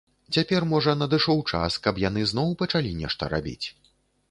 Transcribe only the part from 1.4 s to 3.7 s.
час, каб яны зноў пачалі нешта рабіць.